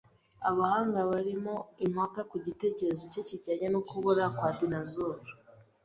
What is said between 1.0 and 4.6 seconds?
barimo impaka ku gitekerezo cye kijyanye no kubura kwa